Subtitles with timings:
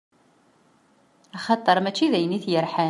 [1.35, 2.79] Axaṭer mačči dayen i t-yerḥan.